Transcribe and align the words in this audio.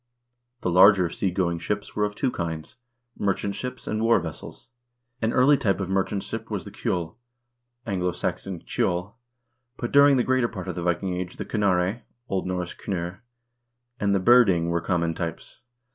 The 0.61 0.71
larger 0.71 1.09
sea 1.09 1.29
going 1.29 1.59
ships 1.59 1.95
were 1.95 2.05
of 2.05 2.15
two 2.15 2.31
kinds: 2.31 2.75
merchant 3.19 3.53
ships 3.53 3.85
and 3.85 4.01
war 4.01 4.19
vessels. 4.19 4.65
An 5.21 5.31
early 5.31 5.57
type 5.57 5.79
of 5.79 5.89
merchant 5.91 6.23
ship 6.23 6.49
was 6.49 6.65
the 6.65 6.71
kjdll 6.71 7.13
(A. 7.85 7.91
S. 7.91 8.19
cedl), 8.23 9.13
but 9.77 9.91
during 9.91 10.17
the 10.17 10.23
greater 10.23 10.47
part 10.47 10.67
of 10.67 10.73
the 10.73 10.81
Viking 10.81 11.13
Age 11.13 11.37
the 11.37 11.45
knarre 11.45 12.01
(0. 12.27 12.31
N. 12.41 12.47
kndrr) 12.47 13.19
and 13.99 14.15
the 14.15 14.19
byrding 14.19 14.69
were 14.69 14.81
common 14.81 15.13
types. 15.13 15.59